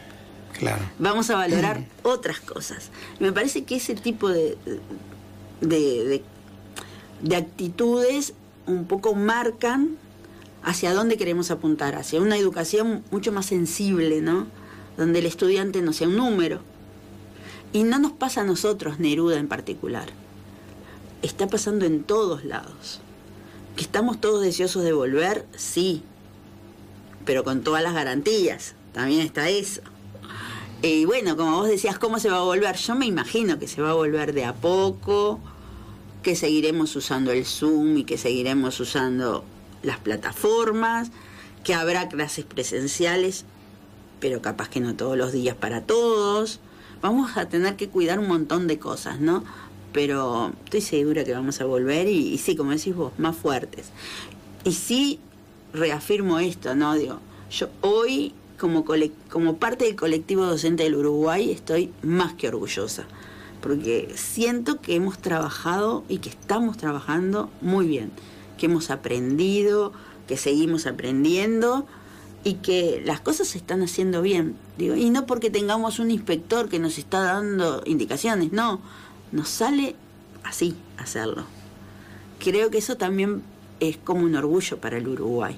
Claro. 0.58 0.82
Vamos 0.98 1.30
a 1.30 1.36
valorar 1.36 1.84
otras 2.02 2.40
cosas. 2.40 2.90
me 3.20 3.32
parece 3.32 3.64
que 3.64 3.76
ese 3.76 3.94
tipo 3.94 4.28
de, 4.28 4.56
de, 5.60 6.22
de 7.22 7.36
actitudes 7.36 8.34
un 8.66 8.86
poco 8.86 9.14
marcan 9.14 9.96
hacia 10.66 10.92
dónde 10.92 11.16
queremos 11.16 11.52
apuntar, 11.52 11.94
hacia 11.94 12.20
una 12.20 12.36
educación 12.36 13.04
mucho 13.12 13.30
más 13.30 13.46
sensible, 13.46 14.20
¿no? 14.20 14.48
Donde 14.96 15.20
el 15.20 15.26
estudiante 15.26 15.80
no 15.80 15.92
sea 15.92 16.08
un 16.08 16.16
número. 16.16 16.58
Y 17.72 17.84
no 17.84 18.00
nos 18.00 18.10
pasa 18.10 18.40
a 18.40 18.44
nosotros, 18.44 18.98
Neruda 18.98 19.38
en 19.38 19.46
particular. 19.46 20.08
Está 21.22 21.46
pasando 21.46 21.86
en 21.86 22.02
todos 22.02 22.44
lados. 22.44 23.00
¿Que 23.76 23.82
estamos 23.82 24.20
todos 24.20 24.42
deseosos 24.42 24.82
de 24.82 24.92
volver? 24.92 25.46
Sí, 25.54 26.02
pero 27.24 27.44
con 27.44 27.62
todas 27.62 27.84
las 27.84 27.94
garantías. 27.94 28.74
También 28.92 29.20
está 29.20 29.48
eso. 29.48 29.82
Y 30.82 31.04
bueno, 31.04 31.36
como 31.36 31.58
vos 31.58 31.68
decías, 31.68 31.96
¿cómo 32.00 32.18
se 32.18 32.28
va 32.28 32.38
a 32.38 32.42
volver? 32.42 32.74
Yo 32.74 32.96
me 32.96 33.06
imagino 33.06 33.60
que 33.60 33.68
se 33.68 33.82
va 33.82 33.90
a 33.90 33.94
volver 33.94 34.32
de 34.32 34.44
a 34.44 34.52
poco, 34.52 35.38
que 36.24 36.34
seguiremos 36.34 36.96
usando 36.96 37.30
el 37.30 37.46
Zoom 37.46 37.98
y 37.98 38.04
que 38.04 38.18
seguiremos 38.18 38.80
usando 38.80 39.44
las 39.86 39.98
plataformas, 39.98 41.10
que 41.64 41.74
habrá 41.74 42.08
clases 42.08 42.44
presenciales, 42.44 43.44
pero 44.20 44.42
capaz 44.42 44.68
que 44.68 44.80
no 44.80 44.94
todos 44.94 45.16
los 45.16 45.32
días 45.32 45.56
para 45.56 45.82
todos. 45.82 46.60
Vamos 47.00 47.36
a 47.36 47.48
tener 47.48 47.76
que 47.76 47.88
cuidar 47.88 48.18
un 48.18 48.28
montón 48.28 48.66
de 48.66 48.78
cosas, 48.78 49.20
¿no? 49.20 49.44
Pero 49.92 50.52
estoy 50.64 50.80
segura 50.80 51.24
que 51.24 51.32
vamos 51.32 51.60
a 51.60 51.64
volver 51.64 52.08
y, 52.08 52.36
sí, 52.38 52.56
como 52.56 52.72
decís 52.72 52.94
vos, 52.94 53.12
más 53.18 53.36
fuertes. 53.36 53.90
Y 54.64 54.72
sí, 54.72 55.20
reafirmo 55.72 56.38
esto, 56.38 56.74
¿no? 56.74 56.94
Digo, 56.94 57.20
yo 57.50 57.68
hoy 57.80 58.34
como, 58.58 58.84
como 59.30 59.56
parte 59.56 59.84
del 59.84 59.96
colectivo 59.96 60.44
docente 60.44 60.82
del 60.82 60.96
Uruguay 60.96 61.50
estoy 61.50 61.92
más 62.02 62.34
que 62.34 62.48
orgullosa 62.48 63.06
porque 63.66 64.12
siento 64.14 64.80
que 64.80 64.94
hemos 64.94 65.18
trabajado 65.18 66.04
y 66.08 66.18
que 66.18 66.28
estamos 66.28 66.76
trabajando 66.76 67.50
muy 67.60 67.88
bien, 67.88 68.12
que 68.56 68.66
hemos 68.66 68.90
aprendido, 68.90 69.92
que 70.26 70.36
seguimos 70.36 70.86
aprendiendo 70.86 71.86
y 72.44 72.54
que 72.54 73.02
las 73.04 73.20
cosas 73.20 73.48
se 73.48 73.58
están 73.58 73.82
haciendo 73.82 74.22
bien. 74.22 74.56
Digo, 74.78 74.94
y 74.94 75.10
no 75.10 75.26
porque 75.26 75.50
tengamos 75.50 75.98
un 75.98 76.10
inspector 76.10 76.68
que 76.68 76.78
nos 76.78 76.98
está 76.98 77.20
dando 77.20 77.82
indicaciones, 77.86 78.52
no, 78.52 78.80
nos 79.32 79.48
sale 79.48 79.96
así 80.44 80.76
hacerlo. 80.96 81.44
Creo 82.38 82.70
que 82.70 82.78
eso 82.78 82.96
también 82.96 83.42
es 83.80 83.96
como 83.96 84.24
un 84.24 84.36
orgullo 84.36 84.78
para 84.78 84.98
el 84.98 85.08
Uruguay. 85.08 85.56